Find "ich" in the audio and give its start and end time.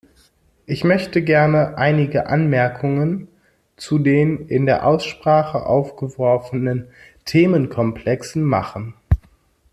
0.65-0.83